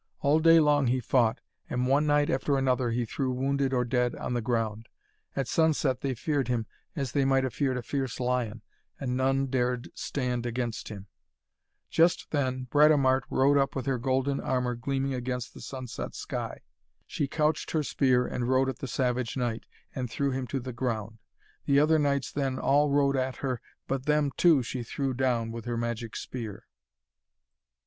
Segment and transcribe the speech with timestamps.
[0.21, 4.15] All day long he fought, and one knight after another he threw wounded or dead
[4.15, 4.89] on the ground.
[5.35, 8.63] At sunset they feared him as they might have feared a fierce lion,
[8.99, 11.05] and none dared stand against him.
[11.91, 16.61] Just then Britomart rode up with her golden armour gleaming against the sunset sky.
[17.05, 20.73] She couched her spear and rode at the Savage Knight, and threw him to the
[20.73, 21.19] ground.
[21.65, 25.65] The other knights then all rode at her, but them, too, she threw down with
[25.65, 26.65] her magic spear.